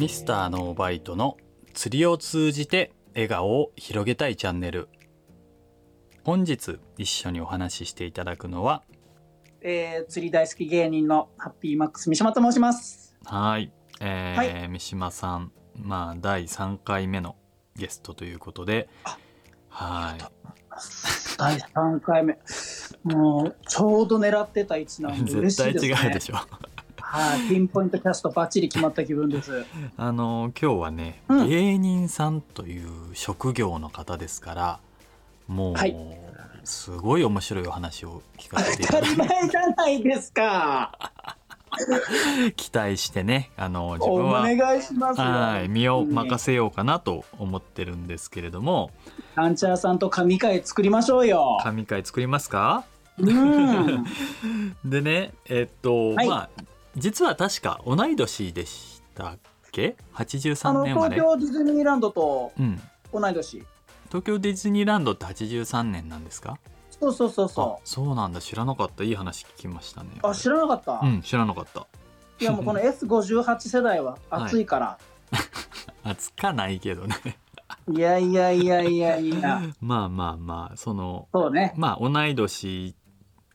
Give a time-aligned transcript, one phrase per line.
[0.00, 1.36] ミスターのバイトの
[1.74, 4.88] 釣りを通じて笑顔を広げたいチャンネル。
[6.24, 8.82] 本日一緒にお話ししていただくのは
[9.60, 13.14] えー、釣り大好き芸人のハッピーマックス三島と申します。
[13.26, 13.70] はい、
[14.00, 15.52] えーは三島さん。
[15.76, 17.36] まあ第3回目の
[17.76, 18.88] ゲストということで。
[19.68, 20.22] はい。
[21.36, 22.38] 第3回目。
[23.04, 26.08] もう、ちょうど狙ってた位置なんで嬉絶対しいです、ね。
[26.08, 26.36] 違うでしょ
[27.12, 29.64] はい、ピンポイントキャストバッチリ決まった気分です。
[29.96, 34.80] あの今日はね、うん芸人さんという職業の方ですから
[35.48, 35.96] もう、はい
[36.62, 40.92] すごい面白いお話を聞かせてい当たただり前じゃないですか。
[42.54, 45.26] 期待してねあの自お分は願いしますよ。
[45.26, 48.92] はい身を任せようかなと思ってるんですけれども
[49.34, 51.58] ランチャーさんと神回作りましょうよ。
[51.64, 52.84] 神回作りますか？
[53.18, 54.04] うん。
[54.84, 56.50] でねえっと、はいまあ
[56.96, 59.38] 実は確か同い年でしたっ
[59.72, 59.96] け？
[60.14, 62.80] あ83の、年生まれ東京ディズニーランドとうん
[63.12, 63.64] 同い年。
[64.08, 66.58] 東京ディズニーランドって83年なんですか？
[67.00, 70.26] そうそうそうあそそうなんだ知らなかったいい話聞きましたねう。
[70.26, 71.00] あ、知らなかった？
[71.02, 71.86] うん知らなかった
[72.40, 74.98] いやもうこの S58 世代は熱いから。
[76.02, 77.14] あつかないけどね
[77.92, 79.60] い、やいやいやいやいや。
[79.80, 81.72] まあまあまあそのそうね。
[81.76, 82.94] まあ同い年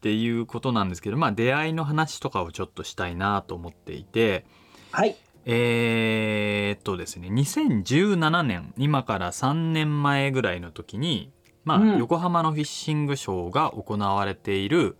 [0.06, 4.46] っていうことなんですけどまあ出会いの話とかをちょっとしたいなと思っていて
[4.92, 5.16] はい。
[5.46, 11.32] えーっとですね2017年今から3年前ぐらいの時に
[11.64, 14.96] まあ、うん横浜のフィッシングショーが行われている、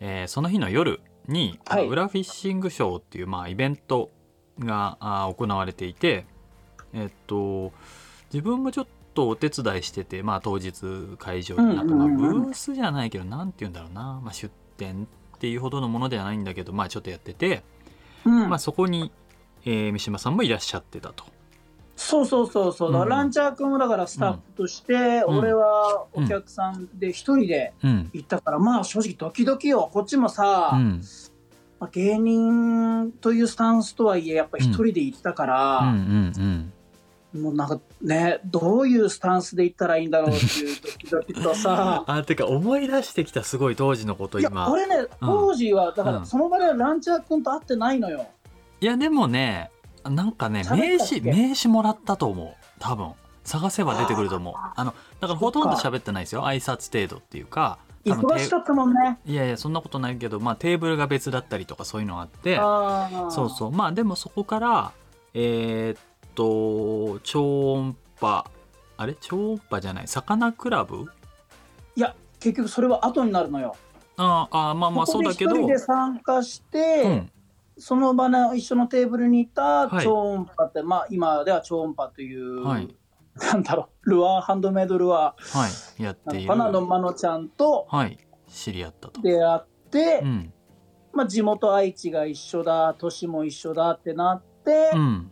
[0.00, 4.10] えーその日の夜に、はい裏フィッシングショーっていう、まあ、イベント
[4.58, 4.96] が
[5.36, 6.24] 行われていて
[6.94, 7.74] えっと
[8.32, 10.72] 自分もちょっとお手伝いしてて、まあ、当日
[11.18, 12.36] 会場になって、まあ、うんうんうん。
[12.36, 17.64] うんブースじゃないけどなんて言うんだろうな、まあ、出店っていうほどのものではないんだけど、まあ、ちょっとやってて、
[18.24, 18.48] うん。
[18.48, 19.10] まあ、そこに、
[19.64, 21.24] えー三島さんもいらっしゃってたと。
[21.96, 23.08] そうそうそうそう、うん。
[23.08, 24.92] ランチャー君もだからスタッフとして、
[25.26, 25.38] うん。
[25.38, 28.10] 俺はお客さんで一人でうん。
[28.12, 29.90] 行ったから、まあ正直ドキドキよ。
[29.92, 31.02] こっちもさ、うん。
[31.78, 36.72] まあ、芸人というスタンスとはいえやっぱ一人で行ったかうんら、うん
[37.36, 42.04] もうなんかねどういうスタンスで行ったらいいんだろうっていうドキドキとさ。
[42.08, 44.70] あてか思い出してきたすごい当時のこといや今。
[44.70, 46.20] 俺ね当時はだかうん。
[46.20, 48.26] らその場ではランチャー君と会ってないのよ。
[48.80, 49.70] いやでもね
[50.04, 52.48] なんかね名刺名刺もらったと思う。
[52.78, 53.12] 多分。
[53.44, 54.54] 探せば出てくると思う。
[54.56, 56.42] あのだからほとんど喋ってないですよ。
[56.42, 57.78] 挨拶程度っていうか。
[58.04, 59.18] 忙しかったもんね。
[59.24, 62.56] いやいやそんなことないけど、まあ、テーブルが別だったりとかそういうのがあって。
[62.56, 63.72] そうそう。
[63.72, 64.92] まあでもそこから
[65.34, 66.02] えーっ
[66.36, 68.46] と超音波
[68.98, 69.16] あれ？
[69.20, 70.06] 超音波じゃない？
[70.06, 71.06] 魚クラブ？
[71.96, 73.74] いや結局それは後になるのよ。
[74.18, 75.56] あーあーまあまあそうだけど。
[75.56, 77.32] 人で参加して、うん。
[77.78, 80.04] その場の一緒のテーブルにいたはい。
[80.04, 82.94] 超音波って、まあ今では超音波という、はい。
[83.38, 85.36] なんだろう、ルアー、ハンドメイドルアは
[85.98, 86.02] い。
[86.02, 86.52] やっている。
[86.52, 88.18] ーなのまのちゃんとはい。
[88.48, 89.20] 知り合ったと。
[89.20, 89.60] 出会っ
[89.90, 90.52] て、うん。
[91.12, 95.30] まあ地元愛知が一緒だ、年も一緒だってなって、うん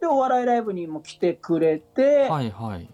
[0.00, 2.88] で、お笑いライブにも来てくれて、はいはい。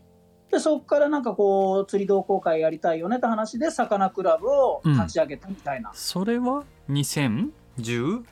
[0.50, 5.91] で、そこからなんかこう、釣り同好会やりたいよねって話で、さかなクラブを立ち上げたみたいな。
[5.94, 8.25] それは？2010?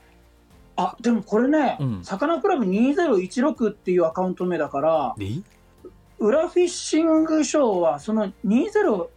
[0.76, 2.04] あ、でもこれねう、ん。
[2.04, 5.28] さかなクラブ2016っていうアカウント名だから、で
[6.18, 9.08] 裏フィッシングショーはその201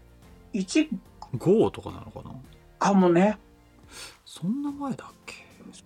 [1.36, 2.36] 5とかなのかな？
[2.78, 3.38] かもね。
[4.26, 5.36] そんな前だっけ？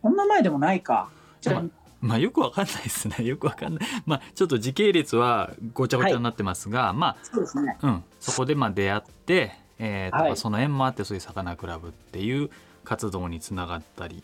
[0.02, 1.09] そんな前でもないか。
[1.40, 1.64] じゃあ、
[2.01, 3.16] ままあよくわかんないですね。
[3.25, 3.88] よくわかんない。
[4.06, 7.78] まあちょっと時系列はごちゃごちゃになってますが、まそうですね。
[7.81, 8.03] あうん。
[8.19, 12.50] そこでまあ出会って、えーとその縁もあってそういうさかなクラブっていう
[12.84, 14.23] 活動につながったり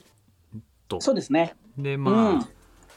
[0.87, 0.99] と。
[1.01, 1.55] そうですね。
[1.77, 2.39] でまあ、うん。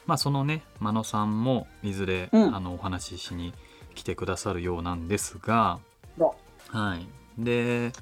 [0.07, 2.55] まあそのね真野さんもいずれ、うん。
[2.55, 3.55] あのお話ししに
[3.95, 5.79] 来てくださるようなんですが
[6.19, 6.35] そ
[6.71, 7.07] はい。
[7.39, 7.93] で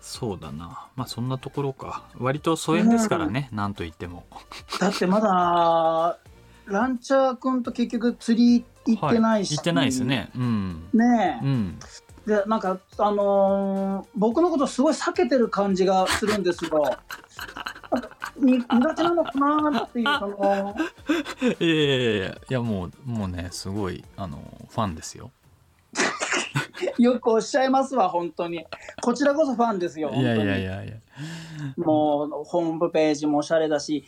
[0.00, 0.88] そうだな。
[0.96, 2.04] まあそんなところか。
[2.18, 4.24] 割と疎遠ですからね、なんと言っても。
[4.80, 6.18] だってまだ
[6.66, 10.30] ランチャー君と結局釣り行ってないし、行ってないですね。
[10.34, 10.88] うん。
[10.92, 11.78] ねえ、うん。
[12.26, 16.96] でなんかあのー僕のことすごい避けてる感じがするんですよ
[18.36, 19.32] に苦手なのか
[19.70, 20.76] なっていうその。
[21.58, 24.38] いやいやいやいやもうもうねすごいあの
[24.68, 25.30] ファンですよ
[26.98, 28.64] よくおっしゃいますわ本当に。
[29.02, 30.84] こちらこそファンですよいやい本当にやいや。
[30.84, 30.94] いや
[31.76, 34.04] もうホームページもおしゃれだし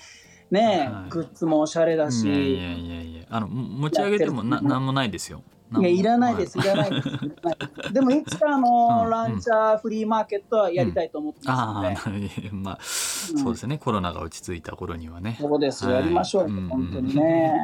[0.50, 1.10] ねえ、はい。
[1.10, 2.28] グッズもおしゃれだし。
[2.28, 3.22] いやいやいやいや。
[3.30, 5.42] あのも持ち上げてもななんもないですよ。
[5.80, 6.02] いや、い。
[6.02, 6.62] らないです、い。
[6.62, 7.92] らないです。
[7.92, 12.28] でも、いつか、あの、うんランチャーフリーマーケットはやりたいと思ってあますので。
[12.50, 13.78] あ まあ、そうですね。
[13.78, 15.38] コロナが落ち着いた頃にはね。
[15.40, 17.54] そうです、はいやりましょう本当にね。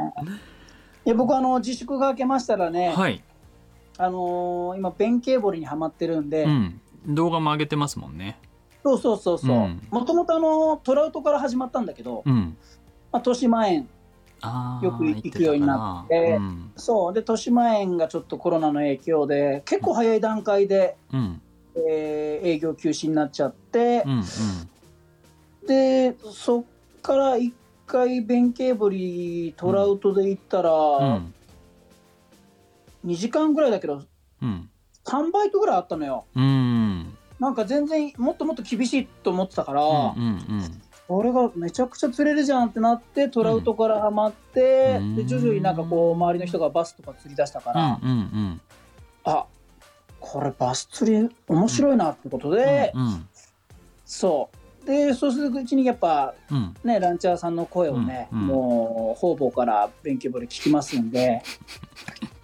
[1.05, 3.23] いや、僕、あの、自粛が明けましたらね、はい、
[3.99, 8.39] あのー今、弁慶彫りにはまってるんで、うん、動画も上げてますもんね。
[8.85, 9.57] そうそうそうそう。
[9.57, 9.83] うん。
[9.91, 12.57] もともと、あの、トラウトから始まったんだけど、うん。
[13.13, 13.89] まあ、豊島園、
[14.83, 16.37] よく行くようになって。
[16.37, 16.71] うん。
[16.77, 21.43] そう、で、豊島園がちょっとコロナの影響で、結構早い段階で、うん。
[21.77, 24.05] えー営業休止になっちゃって。
[24.07, 24.23] う、ん
[25.67, 26.65] で、そっ
[27.03, 27.53] から一
[27.87, 31.35] 回、弁慶彫り、トラウトで行ったら、うんうん
[33.09, 34.03] 2時間ぐらいだけど、
[34.43, 34.69] うん。
[35.05, 36.27] 3バイトぐらいあったのよ。
[36.35, 37.17] うん。
[37.41, 45.17] なんか全然もっともっと厳しいと思ってたから、うんうん俺がめちゃくちゃ釣れるじゃんってなってトラウトからハマって、うん。
[45.17, 48.61] で徐々になんかこう周りの人がバスとか釣り出したから、うんうん
[49.25, 49.47] あ
[50.21, 53.27] これバス釣り面白いなってことで、うん。
[54.05, 54.51] そ
[54.83, 54.87] う。
[54.87, 56.75] でそうするうちにやっぱうん。
[56.85, 58.47] ねランチャーさんの声をね、うんうん。
[58.49, 61.43] もう方々から勉強ぶり聞きますんで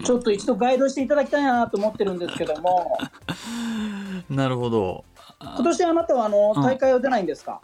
[0.05, 2.97] ちょっと一度ガイドしていただきたいなと思ってるんですけども。
[4.29, 5.03] なるほど。
[5.41, 6.61] 今年あなたはあのうん。
[6.63, 7.61] 大会は出ないんですか、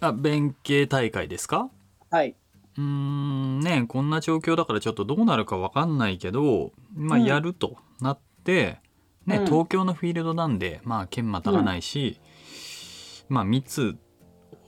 [0.00, 1.70] あ弁慶大会ですか？
[2.10, 2.34] はい。
[2.76, 7.24] うーんねこんな状況だからちょっとどうなるかわかんないけどまあうん。
[7.24, 8.80] やるとなって、
[9.24, 9.46] ねうん。
[9.46, 12.20] 東京のフィールドなんでまあ県またがないし、
[13.28, 13.96] まあ密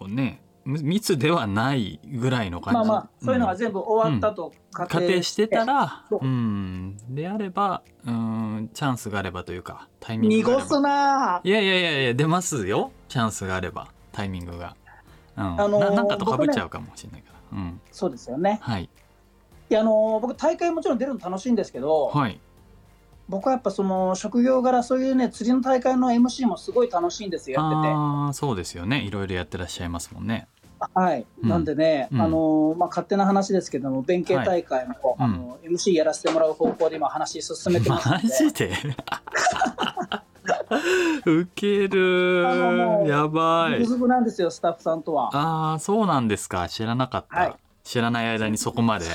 [0.01, 2.75] をねむ密ではないぐらいの感じ。
[2.75, 6.21] まあまあそういうのがん全部終わったと仮仮定してたらそう。
[6.23, 6.97] うん。
[7.09, 12.93] であればうんチャンスがあればというかタイミング濁すなぁいやいやいやいや出ますよ。
[13.09, 14.77] チャンスがあればタイミングが、
[15.37, 15.45] うん。
[15.45, 17.81] あのーななんかとかぶっちゃうかもしれないから、うん。
[17.91, 18.59] そうですよね。
[18.63, 18.85] はい。
[19.71, 22.41] いやあの僕大会もちろん出るの楽しいんですけど、はい
[23.29, 27.95] 僕はやっぱその職業柄そういうね釣りの大会の MC もすごい楽しいんですよやってて。
[27.95, 29.03] ああそうですよね。
[29.03, 30.49] いろいろやってらっしゃいますもんね。
[30.95, 31.49] はい、うん。
[31.49, 32.23] なんでね、うん。
[32.23, 38.73] あのまあ、勝手な話ですけども弁慶大会も、うんあの MC やらせてもらう方向で今話進めてますのマでジで？
[41.27, 42.45] ウケる。
[43.07, 43.85] やばい。
[43.85, 45.31] ズブズブなんですよスタッフさんとは。
[45.35, 46.69] ああそうなんですか。
[46.69, 47.55] 知らなかった、はい。
[47.85, 49.07] 知らない間にそこまで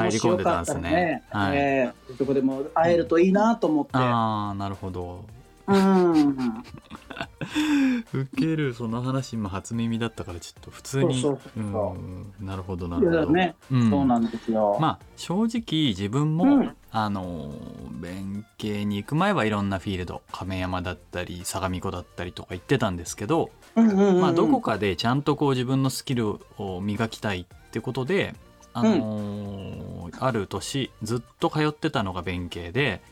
[0.00, 0.90] 入り込んでたんですね。
[0.90, 3.92] ねはい、ええそこでも会えるといいなと思って。
[3.94, 5.24] ああなるほど。
[5.66, 6.36] うん。
[8.12, 11.20] ウケるその話今初耳だったからちょっと普通に。
[11.20, 12.00] そうそうそうそう。
[12.40, 13.90] うんなるほどなるほど、ね、うん。
[13.90, 14.78] そうなんですよ。
[14.80, 16.76] まあ正直自分も、うん。
[16.92, 17.54] あの
[18.00, 24.20] 弁慶に行く前はいろんなフィールド亀山だったり相模湖だったりとか行ってたんですけど、うんうんうんうん。
[24.20, 28.34] まあ、どこかでちゃんとこう自分のスキルを磨きたいってことで、
[28.72, 33.02] あのある年ずっと通ってたのが弁慶で、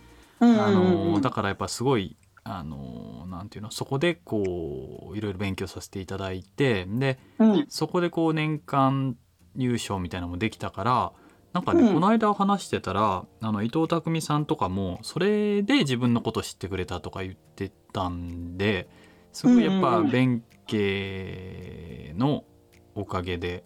[0.40, 1.12] うんうんあうん。
[1.14, 7.66] のだからやっぱすごいあのなんていうのそこでこういろいろ勉強させていただいてでうん。
[7.69, 9.16] そこでこう年間
[9.56, 11.12] 優勝みたいなのもできたから
[11.52, 11.94] なんかね、うん。
[11.94, 18.88] この間話してたらあの伊藤匠さんとかもそれで自分のこと知ってくれたとか言ってたんで
[19.32, 20.11] すごいやっぱうんうんうん。
[20.11, 22.44] 弁慶の
[22.94, 23.64] おかげで、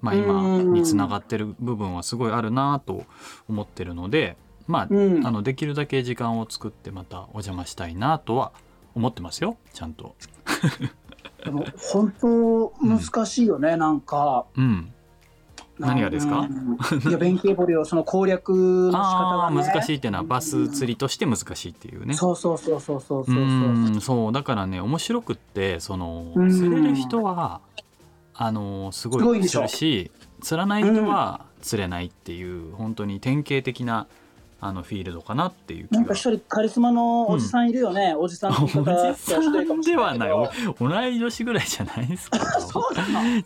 [0.00, 0.54] まあ、今うん。
[0.56, 3.04] うんにつながってる部分はすごいあるなと
[3.48, 4.36] 思ってるので
[4.66, 5.26] まあうん。
[5.26, 8.52] あのできるだけ時間を作ってまたお邪魔したいなとは
[8.94, 9.56] 思ってますよ。
[9.72, 10.14] ちゃんと。
[11.44, 14.44] でも本当難しいよね、なんか。
[14.56, 14.92] うん、
[15.78, 16.40] 何がですか？
[16.40, 17.08] うん。
[17.08, 22.14] いや弁慶彫りをその攻略の仕方が、ね、難しいっていうのはバス釣りとして難しいっていうね。
[22.14, 23.36] そうそうそうそうそうそうう。
[23.36, 23.46] そう。
[23.46, 24.00] ん。
[24.00, 26.50] そうだからね面白くってそのうん。
[26.50, 27.60] 釣れる人は
[28.42, 34.06] あのすごいするし釣らない人は釣れないっていう本当に典型的な
[34.62, 40.18] あのフィールドかなっていうなんか一人カリスマのおじさんいるよね、おじさんおじさんではい。
[40.18, 40.30] ない
[40.78, 42.38] 同い年ぐらいじゃないですか。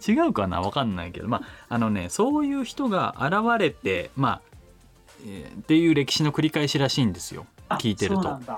[0.08, 0.60] 違うかな？
[0.60, 1.28] わかんないけど。
[1.28, 4.40] まああのねそういう人が現れてまあ、
[5.26, 7.46] えーっていう歴史の繰り返しらしいんですよ。
[7.53, 8.22] あ聞いてると。
[8.22, 8.54] そうなんだ。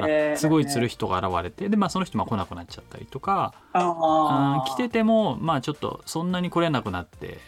[0.00, 7.38] からすごい釣る人が現れてで、まあ、その人まあ来なくなっちゃったりとかあ来ててもまあちょっとそんなに来れなくなって、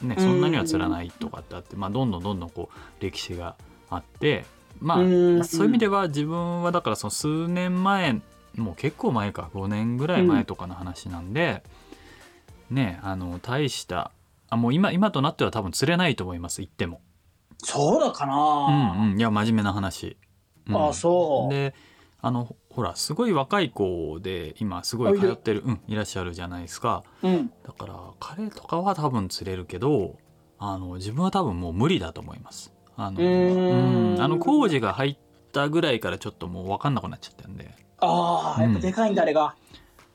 [0.00, 3.56] ね、そんなには釣らないとかってあって、まあ、どんどんどんどんこう歴史が
[3.90, 4.44] あって
[4.80, 5.44] まあうん。
[5.44, 8.20] そういう意味では自分はだからその数年前
[8.56, 11.62] もう結構前か5年ぐらい前とかの話なんで、
[12.70, 14.12] ねあの大した
[14.50, 17.00] あもう今今となっては多分釣れないと思います行っても。
[17.62, 20.16] そうだかうんな、うん、いや真面目な話。
[20.68, 20.88] うん。
[20.88, 21.54] あそう。
[21.54, 21.74] で
[22.20, 27.02] あのほらすごい若い子で今すごい通ってる、うん、いらっしゃるじゃないですか。
[27.22, 27.52] うん。
[27.64, 30.16] だから彼とかは多分釣れるけど
[30.58, 32.72] あの自分は多分もう無理だと思います。
[32.96, 34.16] あのうー。
[34.18, 34.22] ん。
[34.22, 35.16] あの工事が入っ
[35.52, 37.74] たぐらいからちょっともう分かんなくなっちゃったんで。
[37.98, 39.54] ああやっぱでかいんだあれが。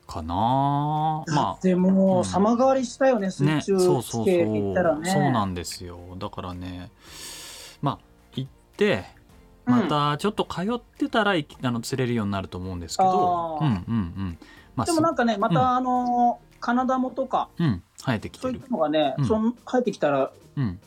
[0.06, 1.24] かな。
[1.28, 1.30] あ。
[1.30, 4.24] までも様変わりしたよねあ水ね中そうそうそう。
[4.24, 5.10] 地形って言ったらね。
[5.10, 5.98] そうなんですよ。
[6.18, 6.90] だからね
[7.82, 7.98] まあ
[8.34, 9.04] 行って
[9.66, 9.74] うん。
[9.74, 13.66] またちょっと通ってたらいあの釣れるようになると思うんですけどあー。
[13.66, 14.38] うんうんうん。
[14.76, 17.48] まあでもなんかねまたあのカナダモとか。
[17.56, 17.82] すうん。
[18.04, 18.54] 生えてきてる。
[18.54, 19.26] そういうのがね、うん。
[19.26, 20.80] そん入ってきたらうん。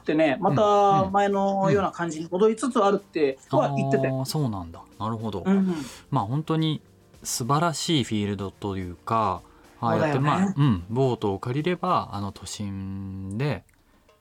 [0.00, 4.08] ってねまた前のような感じに戻りつつあるっては言ってて。
[4.08, 4.82] あーそうなんだ。
[4.98, 5.74] なるほど、うんうん。
[6.10, 6.80] まあ本当に
[7.22, 9.42] 素晴らしいフィールドというか
[9.80, 13.75] ああやってまあ、うん、ボートを借りればあの都心でうん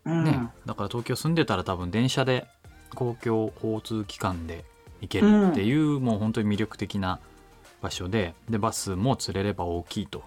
[0.05, 2.47] ね、だから東京住んでたら多分電車で
[2.93, 4.63] 公共交通機関で
[5.01, 7.19] 行けるっていう、もう本当に魅力的な
[7.81, 10.23] 場所ででバスも釣れれば大きいと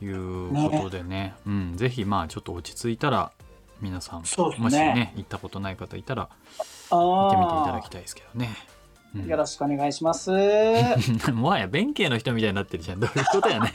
[0.00, 1.34] いうことでね。
[1.46, 3.32] うん、ぜひまあちょっと落ち着いたら
[3.80, 4.28] 皆さん、ね。
[4.58, 6.28] もしね行ったことない方いたら
[6.90, 8.56] あ行ってみていただあきたいですけどね。
[9.14, 9.26] うん。
[9.26, 10.30] よろしくお願いします。
[11.32, 13.00] もはや弁慶の人みたいになってるじゃん。
[13.00, 13.72] どういうことやね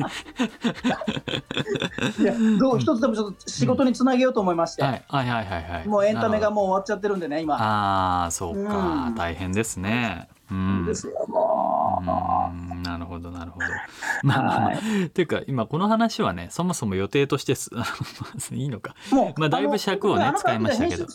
[2.20, 5.88] いやどう一つでもちょっと仕事につなげようと思いまして、はいはいはいはいはい。
[5.88, 7.56] もうエンタメがうもう終わっちゃってるんでね今。
[7.56, 9.16] ああそうか、うん。
[9.16, 10.28] 大変ですね。
[10.50, 10.86] うん。
[10.86, 11.58] ですよもう。
[11.60, 11.61] ん
[12.00, 13.66] なるほどなるほど。
[14.24, 14.72] まあまあ
[15.06, 17.72] っていうか今この話はねそもそも予定としてす
[18.54, 18.96] いいのか。
[19.12, 19.16] う。
[19.16, 21.06] もうまあだいぶ尺をね使いましたけど。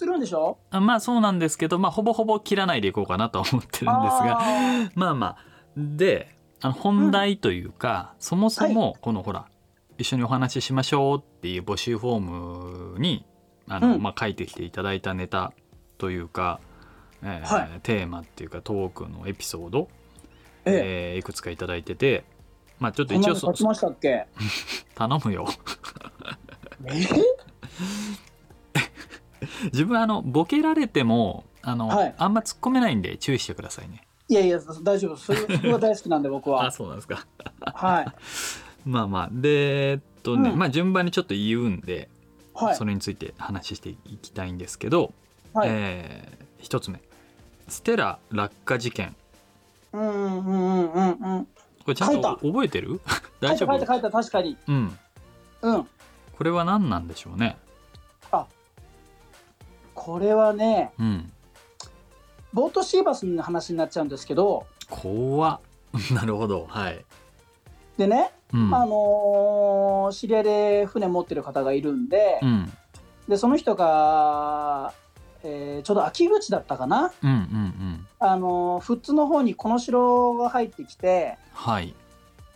[0.71, 4.40] あまあそうなんですけどまあほぼほぼ切らないでいこうかなとは思ってるんですが。
[4.95, 5.37] まあまあ。
[5.76, 9.47] であの本題というか、そもそもこのほら
[9.99, 12.21] 一緒にお話ししましょうっていう募集フォー
[12.95, 13.26] ムに
[13.68, 14.02] あの、うん。
[14.02, 15.52] まあ、書いてきていただいたネタ
[15.99, 16.61] というか、
[17.23, 17.80] えーはい。
[17.83, 19.88] テーマっていうかトークのエピソード、
[20.66, 21.12] ええ。
[21.12, 22.25] えーいくつかいただいてて
[22.78, 24.26] まあちょっと一応その立ちましたっけ？
[24.94, 25.46] 頼むよ。
[26.85, 26.92] え？
[29.73, 32.14] 自分あのボケられてもあの、はい。
[32.18, 34.02] あんま突っ込めないんで注意してくださいね。
[34.28, 35.16] いやいや大丈夫。
[35.16, 36.70] それは大好きなんで僕あは。
[36.70, 37.26] そうなんですか。
[37.61, 38.06] はい。
[38.88, 39.28] まあまあ。
[39.32, 40.58] でえっとね、うん。
[40.58, 42.08] まあ順番にちょっと言うんで、
[42.54, 42.76] はい。
[42.76, 45.12] それについて話していきたいんですけど、
[45.54, 45.68] はい。
[45.70, 47.00] えー一つ目。
[47.68, 49.14] ステラ落下事件
[50.00, 51.44] うんうんうんうんうん。
[51.44, 51.48] こ
[51.88, 53.00] れちゃんと覚えてる？
[53.06, 53.72] 書 大丈夫？
[53.72, 54.56] 書いた書いた確かに。
[54.68, 54.98] うん。
[55.62, 55.88] うん。
[56.36, 57.56] これは何なんでしょうね？
[59.94, 61.32] これはねうん。
[62.52, 64.66] ボートシーバスの話になっちゃうんですけど。
[64.88, 65.60] 怖っ。
[66.14, 66.66] なるほど。
[66.68, 67.04] はい、
[67.96, 68.74] でね、うん。
[68.74, 72.72] あのー知り合いで船持ってる方がいるんで、うん、
[73.26, 74.92] でその人が、
[75.48, 78.06] えーちょうど秋口だったかな、うんうんうん。
[78.18, 81.94] あのー富津の方にこの城が入ってきてはい、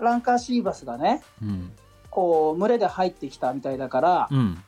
[0.01, 1.73] ランカーシーバスがねうん。
[2.11, 4.63] こう群れで入ってきたみたいだから、うん。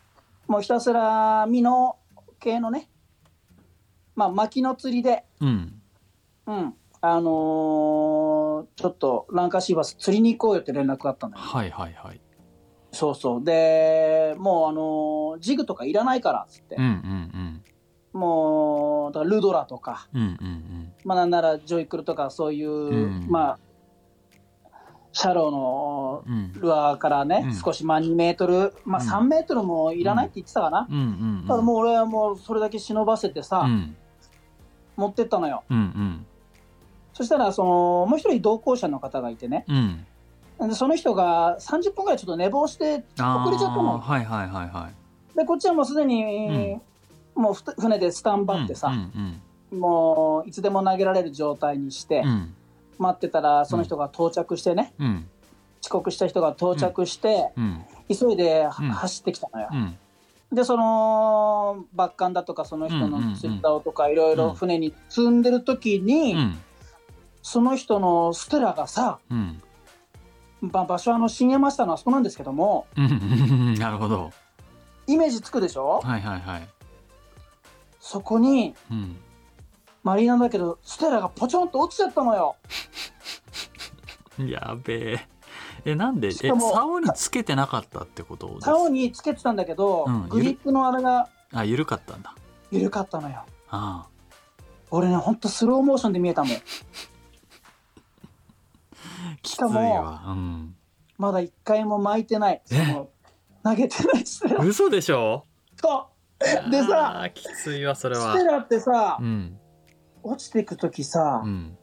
[0.46, 1.96] もうひたすらミノ
[2.38, 2.88] 系のね
[4.14, 5.80] まあ巻きの釣りで、うん。
[6.46, 6.74] うん。
[7.00, 11.42] あのーちょっとランカーシーバス釣りに行こうよって連絡があったのよ。
[11.42, 12.20] はいはいはい。
[12.92, 13.44] そうそう。
[13.44, 16.76] でもうあのージグとかいらないからっつって。
[16.76, 17.51] うん、うん
[18.12, 20.92] もうだからルドラとか、うんうんうん。
[21.04, 23.26] まあなんならジョイクルとかそういう、うん。
[23.28, 23.58] まあ
[25.12, 26.34] シャローのうん。
[26.34, 27.54] うんルアーからね、うん。
[27.54, 29.08] 少しまあ2メートル、まあ、うん。
[29.08, 30.96] 3メートルもいらないって言ってたかな、うん。
[30.96, 33.96] うんただもう俺はもうそれだけ忍ばせてさ、うん。
[34.96, 35.64] 持ってったのよ。
[35.70, 36.26] うんうん。
[37.14, 39.64] そしたらそのもう一人同行者の方がいてね。
[39.68, 40.06] うん。
[40.68, 43.98] でその人が30分ぐらいちょっと寝坊して遅れちゃったの。
[43.98, 44.90] はいはいはいは
[45.34, 45.38] い。
[45.38, 46.78] でこっちはもうすでに、
[47.34, 48.92] もう船でスタンバってさ、
[49.70, 52.54] もういつでも投げられる状態にして、うん。
[52.98, 55.26] 待ってたらその人が到着してね、うん。
[55.82, 57.84] 遅刻した人が到着して、うん。
[58.08, 59.68] 急いで走ってきたのよ。
[59.72, 59.98] うん。
[60.52, 66.58] でそのバッカンだとかその人のツイッターとかいろいろ船に積んでる時に、うん。
[67.42, 69.62] その人のステラがさ、うん。
[70.60, 74.30] ま場所はあの新山下のあそこなんですけどもなるほど。
[75.08, 76.00] イメージつくでしょ？
[76.04, 76.68] はいはいはい
[78.04, 79.16] そこにうん。
[80.02, 82.56] マリーナだけどステラがポチョンと落ちちゃったのよ。
[84.38, 85.28] やべえ。
[85.84, 86.26] えなんで？
[86.28, 88.60] えしかも竿につけてなかったってこと？
[88.60, 90.28] 竿につけてたんだけど、うん。
[90.28, 92.34] グリップのあれがあ緩かったんだ。
[92.72, 93.44] 緩かったのよ。
[93.70, 94.08] あ
[94.90, 96.56] 俺ねほんとスローモーションで見えたもん。
[96.58, 96.58] あ
[99.40, 100.24] きついかもわ。
[100.26, 100.74] うん。
[101.18, 102.60] まだ一回も巻いてない。
[102.64, 102.84] そえ？
[102.92, 103.08] の
[103.62, 104.64] 投げてないステラ。
[104.64, 105.44] 嘘でしょ？
[105.80, 106.11] そう
[106.70, 108.36] でさきついわそれは。
[108.36, 109.58] ステラってさ、うん。
[110.22, 111.76] 落ちていく時さ、うん。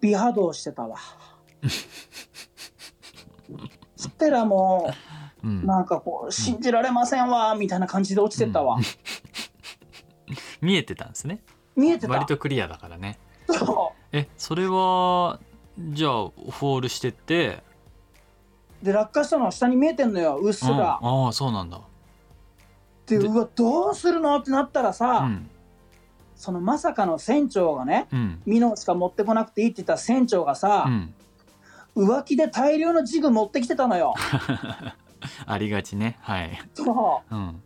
[0.00, 0.96] 微波動してたわ。
[3.96, 4.92] ステラも
[5.42, 5.66] うん。
[5.66, 8.78] なんかこう信じられませんわみたいな感じで落ちてったわ。
[10.60, 11.40] 見えてたんですね。
[11.76, 12.12] 見えてた。
[12.12, 13.18] 割とクリアだからね。
[13.48, 15.40] そえそれは
[15.78, 17.62] じゃあフォールしてって。
[18.82, 20.78] うで落下したのは下に見えてんのようっすうん。
[20.78, 21.80] ら、ああそうなんだ
[23.08, 25.48] ででうわどうするのってなったらうさ、ん。
[26.36, 28.42] そのまさかの船長がねうん。
[28.46, 31.14] ミノしか持ってこなくていいって言った船長がさう、ん。
[31.96, 34.14] 浮気で大量のジグ持ってきてたのよ。
[35.46, 36.16] ありがちね。
[36.20, 36.60] はい。
[36.74, 37.34] そう。
[37.34, 37.62] うん。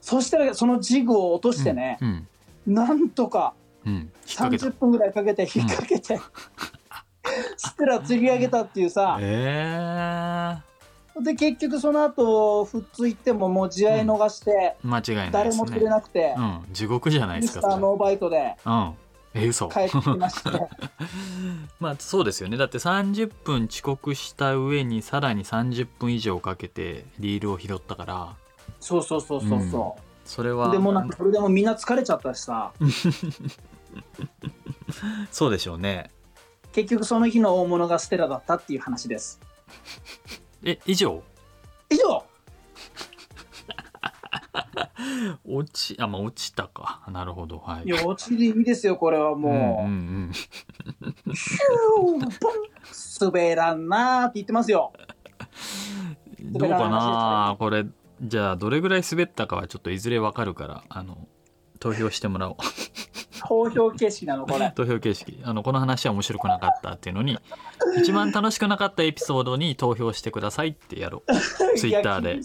[0.00, 2.28] そしたらそのジグを落としてね、うん。
[2.66, 3.54] なんとか
[3.86, 3.92] うん。
[3.94, 4.06] 引っ
[4.36, 4.66] 掛けた。
[4.66, 6.18] 30分ぐらいかけて引っ掛けて、
[7.56, 9.18] そ したら釣り上げたっていうさ。
[9.20, 10.73] ええ
[11.20, 16.64] で結局その後富津行ってももう試合逃して、間違いないです誰も釣れねなくて、うん。
[16.72, 17.72] 地獄じゃないでミすかそれ。
[17.72, 18.94] スターノーバイトでうん。
[19.34, 19.68] え嘘。
[19.68, 20.50] 帰ってきまして。
[21.80, 22.56] まあそうですよね。
[22.56, 28.34] だって30分遅刻した上にさらに30分以上かけてリールを拾ったから。
[28.80, 31.16] そうそうそうそうそそれう、はでもなんか。
[31.16, 32.72] それでもみんな疲れちゃったしさ。
[35.30, 36.10] そうでしょうね。
[36.74, 39.38] 結局その日の大物がステラだったっていう話です
[40.64, 41.22] え以上？
[41.90, 42.24] 以上。
[45.44, 47.02] 落ちあまあ落ちたか。
[47.10, 47.58] なるほど。
[47.58, 47.84] はい。
[47.84, 49.96] いや落ちでいいですよこれはもう、うんう
[50.30, 52.54] んヒューポン
[53.20, 54.92] 滑らんなーって言ってますよ。
[56.40, 57.84] うん、どうかなこれ
[58.22, 61.28] じゃあどれぐらい滑ったかはちょっといずれわかるからあの
[61.80, 62.56] 投票してもらおう
[63.46, 64.72] 投票形式なのこれ。
[64.74, 65.40] 投票形式。
[65.44, 67.38] あのこの話は面白くなかったっていうのに
[67.98, 71.32] 一番楽しくなかったエピソードに投票してくださいってやろう。
[71.78, 72.40] ツイッターで。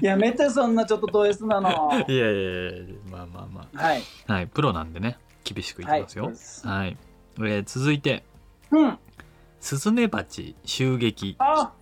[0.00, 1.90] いやめてそんなちょっとド S なの。
[2.08, 4.02] いやいやいやまあまあまはい。
[4.26, 5.18] あはいプロなんでね。
[5.44, 6.32] 厳しくいきますよ。
[6.64, 6.96] はい、
[7.38, 8.24] えー続いて。
[8.70, 8.98] うん。
[9.60, 11.36] スズメバチ襲撃。
[11.38, 11.72] あ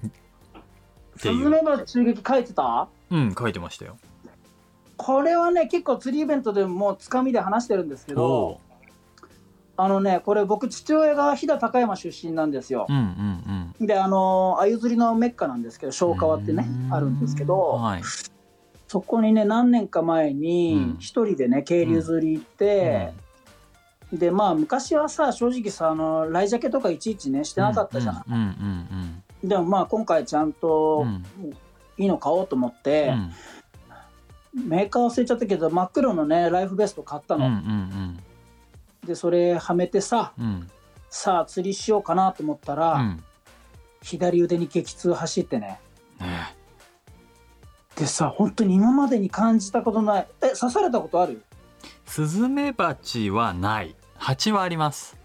[1.16, 2.88] スズメバチ襲撃書いてた？
[3.10, 3.96] うん書いてましたよ
[4.96, 8.60] これはね結構釣りイベントでもうつかみで話してるんですけおどお
[9.76, 12.86] あのねこれ僕父親が飛騨高山出身なんですよ。
[12.88, 13.86] うんうんうん。
[13.86, 16.94] であの鮎釣りのメッカなんですけど昭川ってねうん。
[16.94, 18.02] あるんですけどはい。
[18.86, 20.40] そこにね何年か前うん。
[20.40, 23.12] に一人でね渓流釣り行って、
[24.12, 31.24] でまあ昔はさ正直さあのライジャケとかいちいちねしてなかったじゃない、うんうんでもまあ今回ちゃんうんうとん。
[31.98, 33.32] いいの買おうと思っうて、ん
[34.54, 38.18] メーカー忘れちゃったけど真っ黒のねライフベスト買ったうんうの、ん。
[39.06, 40.44] でそれはめてさうん。
[40.44, 40.70] うん
[41.14, 43.22] さあ釣りしようかなと思ったら、うん。
[44.00, 45.78] 左腕に激痛走ってね。
[46.18, 46.56] ね
[47.96, 50.28] でさ本当に今までに感じたことない。
[50.40, 51.42] え刺されたことある？
[52.06, 53.94] スズメバチはない。
[54.16, 55.18] 蜂はあります。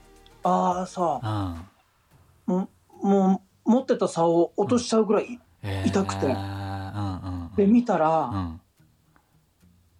[0.43, 1.21] ああさ
[2.47, 2.67] うん。
[3.01, 6.25] もう持ってた竿を落としちゃうぐらい、えー痛くて。
[6.25, 7.51] うんうん。
[7.55, 8.61] で見たら、うん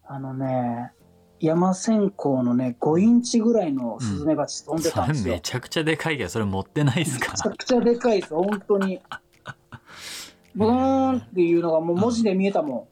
[0.08, 0.91] あのね
[1.39, 7.32] 山線香のね5インチぐらいのスズメバチ飛んでそたんですよ、れめちゃくちゃでかいけどそれ持ってないっすか？
[7.34, 9.00] めちゃくちゃでかいです本当に。
[10.56, 12.88] ブーンっていうのがもう文字で見えたも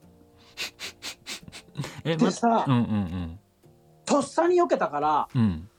[2.04, 3.40] えんでさ、うんうん
[4.06, 5.42] とっさに避けたからうん。
[5.42, 5.70] うん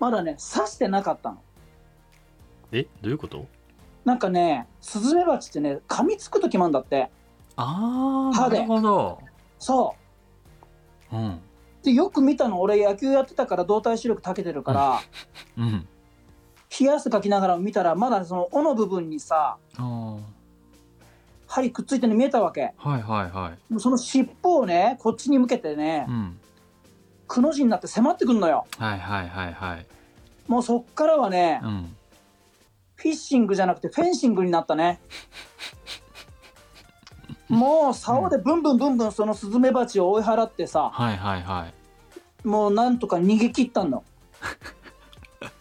[0.00, 1.38] まだね刺してなかったの。
[2.72, 3.46] えどういうこと？
[4.04, 7.10] なんかねスズメバチってね噛みつく時もあるんだって。
[7.56, 9.20] ああなるほど。
[9.60, 10.03] そう
[11.14, 11.40] うん。
[11.82, 15.00] でよく見たの俺野球やってたから動体視力長けてるから、
[15.56, 15.86] うん。
[16.80, 19.58] 冷や汗かきながら見たらまだその尾の部分にさ
[21.46, 22.72] 針くっついてるの見えたわけ。
[22.76, 23.72] はいはいはい。
[23.72, 26.40] もうその尻尾をねこっちに向けてねうん。
[27.28, 28.66] くの字になって迫ってくんのよ。
[28.78, 29.86] はいはいはいはい。
[30.48, 31.96] もうそっからはね、うん。
[32.96, 35.00] フィッシングじゃなくてフェンシングになったね
[37.48, 41.66] もう竿でブンブンブンブンそのスズメバチを追い払ってさはいはいは
[42.44, 42.46] い。
[42.46, 44.04] もうなんとか逃げ切ったの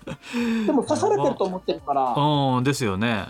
[0.66, 2.14] でも刺されてると思ってるから。
[2.14, 3.28] うんですよね。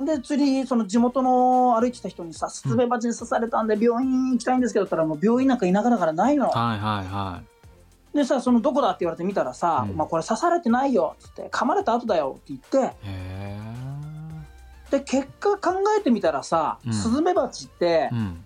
[0.00, 6.50] で釣りその地元の歩いてた人にさ「スズメバチに刺されたんで病院行きたいんですけど」ったらもう病院なんか田舎だからないの。
[6.50, 7.40] はいはいは
[8.12, 8.16] い。
[8.16, 9.96] でさそのどこだって言われてみたらさ「うん。
[9.96, 12.96] まあ、これ刺されてないよ」っつって「噛まれた後だよ」って言って
[14.90, 16.92] で結果考えてみたらさ、うん。
[16.92, 18.44] スズメバチって、うん。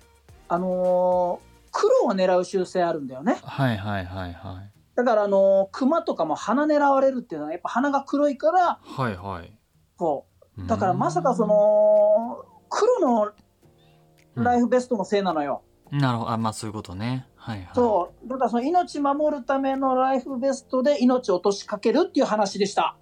[0.48, 3.38] あのー黒を狙う習性あるんだよね。
[3.44, 4.72] はいはいはいはい。
[4.96, 9.52] だからあのークマとかも鼻狙われるっていうのはやっぱ鼻が黒いからはいはい。
[9.96, 10.26] こ
[10.58, 13.32] うだからまさかその黒の
[14.34, 16.30] ライフベストのせいなのよ、うんなるほど。
[16.32, 17.26] あまあそういうことね。
[17.36, 17.68] はいはい。
[17.74, 18.28] そう。
[18.28, 22.96] だからその命守るためのライフベストで命を落としかけるっていう話でした。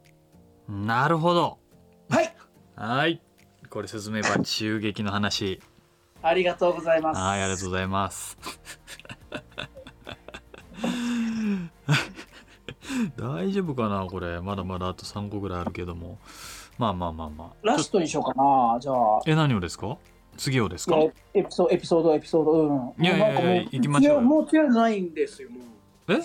[0.69, 1.59] なるほど。
[2.11, 2.35] はい。
[2.77, 3.23] はい
[3.79, 5.61] これスズメバチ襲撃の話。
[6.21, 7.21] ありがとうございます。
[7.21, 8.37] はいありがとうございます。
[13.17, 14.41] 大丈夫かなこれ。
[14.41, 16.19] まだまだあと3個ぐらいあるけども。
[16.77, 17.51] まあまあまあまあ。
[17.63, 19.21] ラストにしようかな、じゃあ。
[19.27, 19.97] え何をですか？
[20.37, 20.97] 次をですか？
[21.35, 23.05] エピソード、エピソード、エピソード、うん。
[23.05, 25.51] いやいやいやもうなんかもう行きましょうもう強いのないんですよ。
[25.51, 26.15] もう。
[26.15, 26.21] え？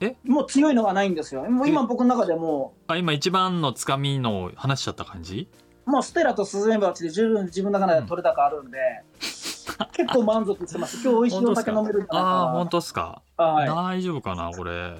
[0.00, 0.16] え？
[0.24, 1.42] もう強いのがないんですよ。
[1.50, 5.50] もう今僕の中でもあ今一番のつかみの話しちゃった感じ？
[5.52, 8.78] う、もうステラとスズメバチで十分自分の中で取れ高あるんで、
[9.92, 11.02] 結構満足してます。
[11.02, 12.20] 今日美味しいお酒飲めるんじゃないかな。
[12.20, 13.68] ああ本当っすか、はい。
[13.68, 14.96] 大丈夫かなこれ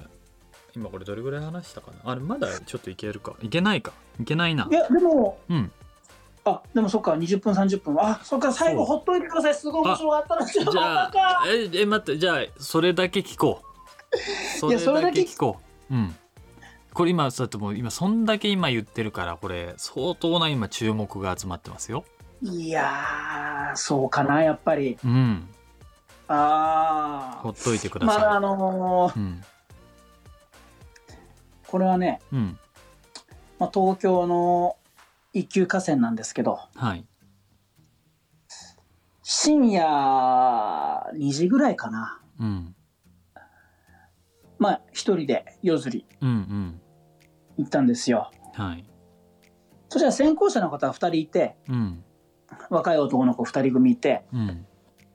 [0.75, 2.11] 今これどれぐらい話したかな？
[2.11, 5.71] あれまだちょっといけるかいけないかいけないないや、でも、うん
[6.47, 7.97] あ、でもそっか、20分、30分。
[7.99, 9.55] あ、そっか、最後ほっといてください。
[9.55, 10.45] すごい面白かったな。
[10.45, 11.11] ちょっとじゃあ。
[11.49, 15.57] ええ待ってじゃあそれだけ聞こうそれだけ聞こ
[15.89, 16.15] ううん
[16.95, 22.05] これ今だってもう今そんだけ今言ってるからこれ相当な今注目が集まってますよ。
[22.41, 24.97] いやー、そうかな、やっぱり。
[25.03, 25.49] うん。
[26.29, 28.05] あほっといてくー。
[28.05, 29.41] ださい、まあ、あのーうん。
[31.67, 32.57] これはね、うん。
[33.59, 34.77] まあ、東京の
[35.33, 37.05] 一級河川なんですけど、はい。
[39.21, 39.83] 深夜
[41.13, 42.21] 2時ぐらいかな。
[42.39, 42.75] うん。
[44.59, 46.05] まあ、一人で夜釣り。
[46.21, 46.81] うんうん
[47.57, 48.31] 行ったんですよ。
[48.53, 48.85] はい。
[49.89, 52.03] そしたら先行者の方が2人いて、うん。
[52.69, 54.65] 若い男の子2人組いて、うん。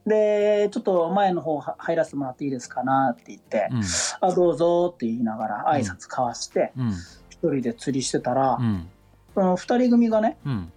[0.05, 3.81] で、ちょっと前の方は入らせてもらっていいですかなって言って、うん。
[4.21, 6.89] あ、どうぞって言いながら挨拶交わして、うん。
[7.29, 8.89] 一人で釣りしてたら、うん。
[9.33, 10.71] その2人組がね、うん。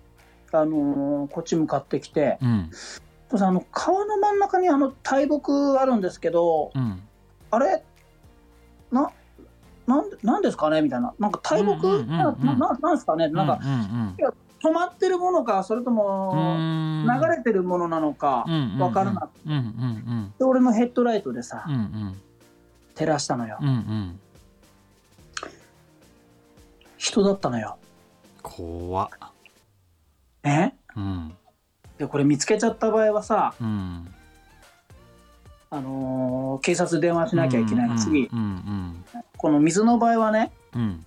[0.52, 7.02] あのーこっち向かってきて、あの川の真ん中にあの大木あるんですけど、うん。
[7.50, 7.82] あれ？
[8.92, 9.10] な、
[9.86, 10.80] なんでなんですかね？
[10.82, 11.14] みたいな。
[11.18, 12.58] なんか大木、うんうんうんうん。
[12.58, 13.28] なんですかね？
[13.28, 14.16] なんか、うんうん
[14.64, 16.56] 止まってるものか、それとも、
[17.04, 18.46] 流れてるものなのか、
[18.78, 19.28] わからなく。
[19.28, 20.34] て、うんうん。
[20.38, 22.20] で俺のヘッドライトでさ、うんうん。
[22.94, 23.58] 照らしたのよ。
[23.60, 24.20] うんうん。
[26.96, 27.76] 人だったのよ。
[28.42, 29.08] 怖っ。
[30.44, 31.34] ねうん。
[31.98, 34.08] で、これ見つけちゃった場合はさ、うん。
[35.68, 39.04] あのー警察電話しなきゃいけないし、うんうん
[39.44, 41.04] この水の場合はね、うん。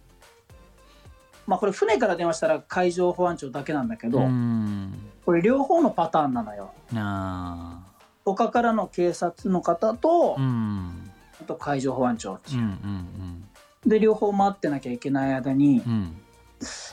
[1.47, 4.93] まあこれ船から電話したら海上保安庁だけなんだけど、うん。
[5.25, 6.71] これ両方のパターンなのよ。
[6.93, 7.79] あ
[8.25, 11.11] 他からの警察の方と、ーうん。
[11.41, 12.57] あと海上保安庁ってう。
[12.57, 13.89] んういう、ん。
[13.89, 15.91] で両方待ってなきゃいけない間に、うん。
[15.91, 16.17] うん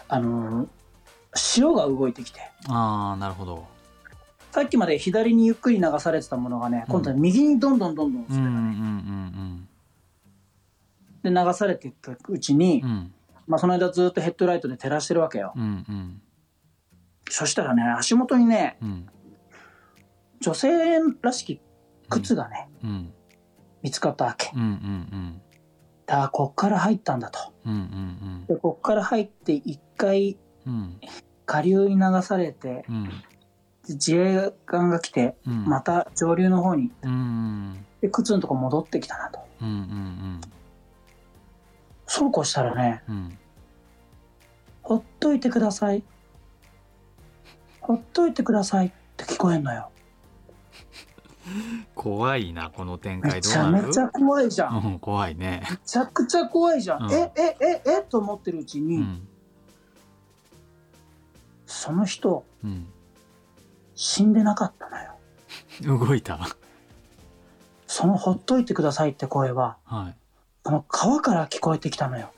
[0.08, 0.68] あのー
[1.34, 2.40] 潮が動いてきて。
[2.68, 3.66] ああなるほど。
[4.50, 9.68] さっきまで左にゆっくり流されてたものがね、うん今度は右にどんどんどんどんうんうんうん
[11.24, 12.90] で流されていったうちに、うん。
[12.90, 13.14] うん
[13.46, 16.22] まあ、その間ずっとヘッドライトで照らしてるわけよ、うんうん。
[17.28, 19.06] そしたらね足元にねうん。
[20.40, 21.60] 女性らしき
[22.08, 23.12] 靴がね、うん。
[23.82, 24.50] 見つかったわけ。
[24.54, 25.40] うんうん
[26.06, 27.52] だからこっから入ったんだと。
[27.64, 31.00] うんうんでこっから入って一回うん。
[31.46, 33.10] 下流に流されてうん。
[33.88, 35.64] 自衛官が来てうん。
[35.64, 39.40] また上流の方にうんで靴のとこ戻ってきたなと。
[39.60, 40.40] うんうん
[42.16, 43.38] そうこうしたらねうん。
[44.82, 46.04] ほっといてください。
[47.80, 48.86] ほっといてください。
[48.86, 49.90] って聞こえんのよ。
[51.96, 53.88] 怖いなこの展め開どうちゃなる？
[53.88, 54.76] めちゃ怖いじゃん。
[54.76, 55.66] うん怖いね。
[55.68, 57.12] めちゃくちゃ怖いじゃん、うん。
[57.12, 59.28] ええええと思ってるうちに、うん。
[61.66, 62.86] その人うん。
[63.96, 65.14] 死んでなかったのよ。
[65.98, 66.38] 動いた。
[67.88, 70.16] そのほっといてくださいって声ははい
[70.64, 72.30] この川から聞こえてきたのよ。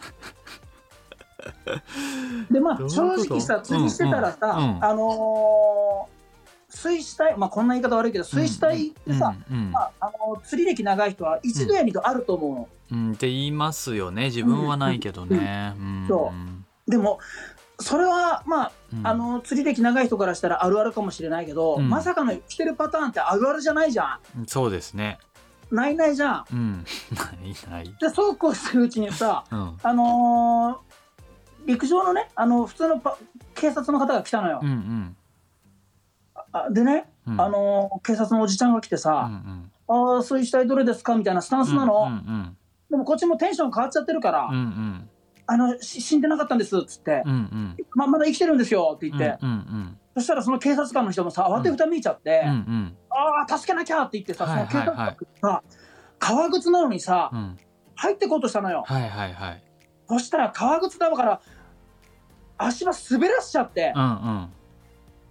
[2.51, 4.85] でまあ正直さ釣りしてたらさ、うんうんうん。
[4.85, 6.17] あのー
[6.69, 9.71] 水死体まあこんな言い方悪いけど水死体ってさ、うんうん。
[9.71, 13.13] まああのー釣り歴長い人は一度や二度あると思う、うん。
[13.13, 14.25] って言いますよね。
[14.25, 15.75] 自分はないけどね。
[15.79, 16.05] うん。
[16.09, 16.33] そ
[16.89, 17.21] でも
[17.79, 19.07] それはまあうん。
[19.07, 21.89] あの釣り歴長い人からしたらあるあるかもしれないけど、うん。
[21.89, 25.21] まさかの来てるパターンってあるあるじゃないじゃそうですね。
[25.36, 25.36] ん
[25.71, 26.45] ないないじゃん。
[26.53, 26.85] うん。
[27.15, 27.95] ないない。
[28.01, 29.77] でそうこうしてるうちにさうん。
[29.83, 30.97] あのー
[31.67, 33.19] 陸上のねあの普通のパ
[33.55, 34.61] 警察の方が来たのよ。
[34.63, 35.17] う、ん
[36.53, 37.41] あでね、うん。
[37.41, 42.57] あのー警察のおじちゃんが来てうんさうん「ああそういう死体どれですか?」みたいなスタンスなの、うんうん。
[42.91, 45.09] でもこっちもテンション変わっちゃってるから「うんうん
[45.49, 47.23] あのし死んでなかったんです」っつって。
[47.25, 52.97] うんうん「ままだ生きてるんですよ」って言って、うんうんそしたらその警察官の人もさ慌てふためいちゃって「うんうん。
[53.11, 55.63] ああ助けなきゃ」って言ってさ、はいはいその警察官がさ
[56.19, 57.59] 革靴なのにさ、うん。
[57.97, 59.63] 入ってこうとしたのよ、はいはいはい。
[60.09, 61.41] そしたら革靴だから
[62.59, 64.49] 足場滑らしちゃってう、んうん。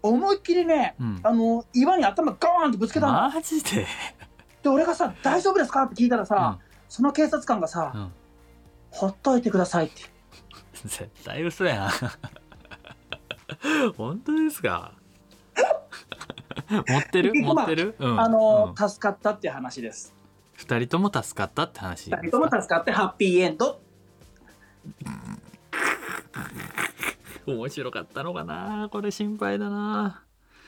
[0.04, 1.20] 思いっきりねうん。
[1.24, 3.88] あの岩に頭ガーンってぶつけたの、マジで？
[4.62, 8.12] で俺がさ「大丈夫ですか?」って聞いたらさ、その警察官がさ「うん
[8.96, 10.02] ほっといてくださいって。
[10.86, 11.90] 絶対嘘やん。
[13.98, 14.94] 本当ですか？
[16.88, 17.34] 持ってる？
[17.36, 18.20] 持ってる、うん。
[18.20, 18.90] あの、うん。
[18.90, 20.14] 助かったって話です。
[20.54, 22.10] 二人とも助かったって話。
[22.10, 23.82] 二人とも助かってハッピーエンド。
[27.48, 28.90] 面白かったのかな？
[28.92, 30.24] これ心配だな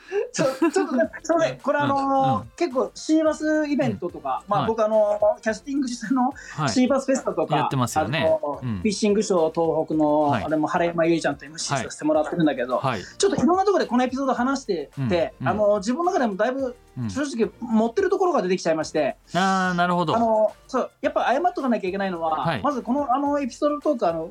[0.32, 4.68] ちょちょっとね、それこれあの結構シーバスイベントとか、まあはい。
[4.68, 6.68] 僕あのーキャスティングしてのはい。
[6.68, 8.38] シーバスフェスタとか、やってますよね。
[8.60, 10.44] フィッシングショー東北の、はい。
[10.44, 20.16] あれも原山ゆいちゃんと MC させてもらってるんだけど、はい、ちょっといろんなところでこのエピソード話してて、あのー自分の中でもだいぶうん、正直持ってるところが出てきちゃいまして、ああなるほど。
[20.16, 22.62] あのーそうやっぱ謝っとかなきゃいけないのは、はい。
[22.62, 24.30] まずこのあのエピソードトークあの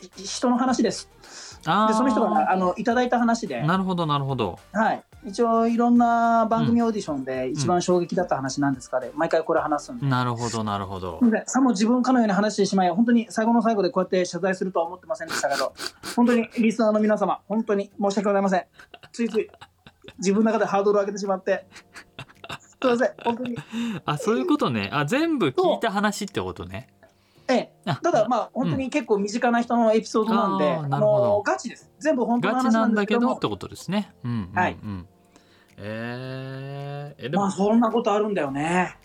[0.00, 1.10] い人の話です。
[1.58, 4.58] でその人があのいただいた話で、なるほどなるほど。
[4.72, 10.06] はい、一応いろんな番組オーディションで一番衝撃だった話なんですかね、毎回これ話すんで。
[10.06, 11.18] なるほどなるほど。
[11.22, 15.74] でさも自分かのように話してしまい、本当に最後の最後でこうやって謝罪するとは思ってませんでしたけど、
[16.16, 18.64] 本当にリスナーの皆様、本当に申し訳ございません。
[19.12, 19.50] ついつい
[20.18, 21.66] 自分の中でハードルを上げてしまって、
[22.60, 23.56] すいません、本当に。
[24.04, 24.90] あそういうことね。
[24.92, 26.88] あ全部聞いた話ってことね
[27.48, 31.90] ええ、あただまあ、本当に結構身近な人のエピソードなんで、あのガチです。
[31.98, 34.12] 全部本当の話なんだけどってことですね。
[34.22, 34.76] うんうんうん、はい。
[35.78, 38.96] えー、えでも、まあそんなことあるんだよね。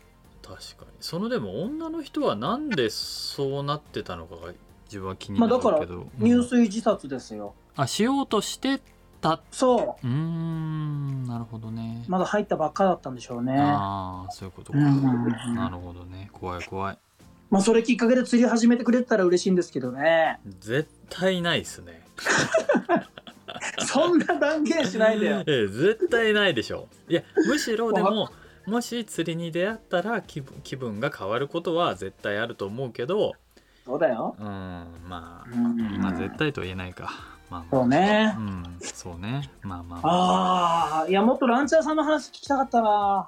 [0.41, 0.91] 確かに。
[0.99, 4.53] そのでも女の人はなんでそうなってたのかが
[4.85, 6.09] 自分は気になまあだからるけど、うん。
[6.19, 7.53] 入水自殺ですよ。
[7.75, 8.81] あしようとして
[9.21, 9.41] た。
[9.51, 10.05] そう。
[10.05, 13.55] ーんなるほどね、う、まだ入ったばっかだったんでしょうね。
[13.57, 15.55] ああそういうことか、うんうんうん。
[15.55, 16.29] なるほどね。
[16.33, 16.97] 怖い怖い
[17.53, 20.39] まあそれきっかけで釣り始めてくれてたら嬉しいんですけどね。
[20.59, 22.03] 絶対ないっすね
[23.85, 25.43] そんな断言しないでよ。
[25.45, 28.31] ええ絶対ないでしょいやむしろでも
[28.65, 33.33] もし釣りに出会ったら気分気分が変わることは絶対あると思うけど
[33.85, 34.35] そうだよ。
[34.39, 34.45] うん
[35.07, 37.11] まあ、うんまあ絶対とは言えないか
[37.51, 38.41] まあまあそうねう。
[38.41, 43.27] んそうねまあまあああ、いやもっとランチャーさんの話聞きたかったな。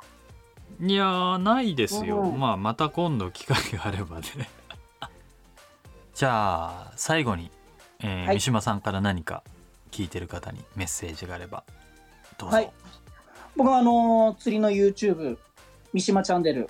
[0.80, 4.24] いやーないですよ、うんまあまた今度機会があればね。
[6.14, 7.52] じゃあ最後に、
[8.00, 8.36] えーはい。
[8.36, 9.44] 三島さんから何か
[9.92, 11.64] 聞いてる方にメッセージがあれば
[12.38, 12.72] どうぞ、はい。
[13.56, 15.38] 僕はあのー釣りの YouTube
[15.94, 16.70] 三島チャンネル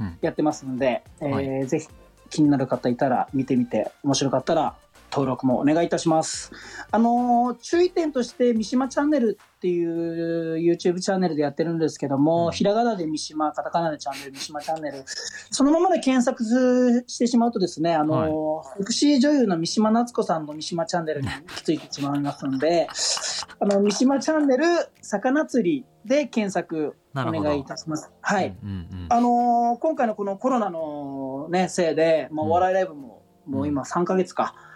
[0.00, 0.18] うん。
[0.20, 1.66] やってますんで、えーはい。
[1.66, 1.88] ぜひ
[2.30, 4.74] 気になる方いたら見てみて面白かったら
[5.16, 6.52] 登録もお願いいたします。
[6.90, 12.52] あのー注意点として三島チャンネルっていう YouTube チャンネルでやってるんですけども、うん。
[12.52, 15.04] ひらがなで三島カタカナでチャンネル三島チャンネル。
[15.06, 22.86] そのままで検索してしまうとですねあのーセクシー女優の三島夏子さんの三島チャンネルにきついてしまいますんで
[23.58, 24.64] あの三島チャンネル
[25.00, 28.12] 魚釣りで検索お願いいたします。
[28.20, 32.50] はい、うんうんあのー今回のこのコロナの、ね、せいで、まあ、うん。
[32.50, 34.75] お笑いライブも、もう今3ヶ月か、うん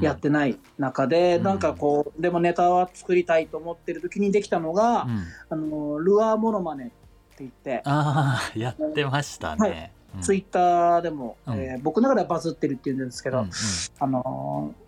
[0.00, 1.42] やってない中で、うん。
[1.44, 5.24] なんかこう、でもネタは作りたいと思ってる時にできたのが、うん。
[5.50, 6.94] あのールアーモノマネって
[7.40, 10.20] 言って、ああやってましたね、うん。
[10.20, 11.54] ツイッターでも、うん。
[11.54, 13.50] えー僕の中ではバズってるっていうんですけど、うん
[13.98, 14.84] あのー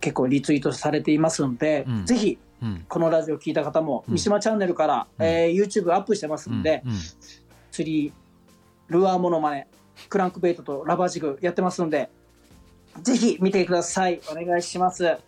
[0.00, 2.06] 結構リツイートされていますので、うん。
[2.06, 2.84] ぜひうん。
[2.88, 4.14] このラジオ聞いた方も、うん。
[4.14, 5.26] 三島チャンネルから、うん。
[5.26, 6.90] えー YouTube アップしてますんで、うん。
[6.92, 6.98] うん。
[7.70, 8.12] 釣り
[8.88, 9.66] ルアーモノマネ
[10.08, 12.10] クランクベイトとラバージグやってますので
[13.02, 14.20] ぜひ見てください。
[14.30, 15.18] お願いします。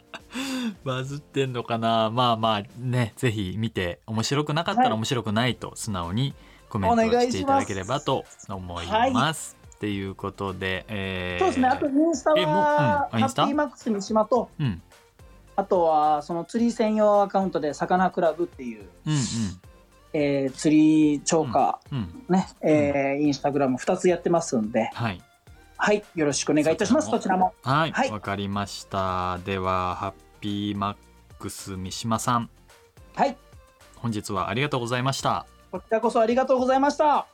[0.84, 2.10] バズってんのかな？
[2.10, 4.90] まあまあねぜひ見て面白くなかったはい。
[4.90, 6.34] ら面白くないと素直に
[6.68, 9.56] コメントしていただければと思います。
[9.74, 11.68] っていうことで、えーそうですね。
[11.68, 14.64] あとインスタえもううんハッピーマックス三島とう。
[14.64, 14.82] ん。
[15.54, 19.14] あとはその釣り専用アカウントでさかなクラブっていう、うん
[20.12, 20.76] えー釣
[21.14, 21.98] り超過、うん。
[21.98, 22.34] うん。
[22.34, 24.90] ね、えーインスタグラム2つやってますんで。
[24.94, 25.22] はい
[25.76, 27.10] はいよろしくお願いいたします。
[27.10, 27.54] そちらそちらも。
[27.62, 28.20] はいわ、はい。
[28.20, 29.38] かりました。
[29.44, 30.96] ではハッピーマッ
[31.38, 32.50] クス三島さん。
[33.14, 33.36] はい。
[33.96, 35.46] 本日はありがとうございました。
[35.70, 37.26] こちらこそありがとうございました